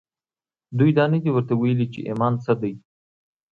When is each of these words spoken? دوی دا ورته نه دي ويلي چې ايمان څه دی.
دوی 0.77 0.91
دا 0.97 1.05
ورته 1.09 1.31
نه 1.41 1.43
دي 1.47 1.53
ويلي 1.61 1.87
چې 1.93 1.99
ايمان 2.09 2.33
څه 2.43 2.53
دی. 2.61 2.73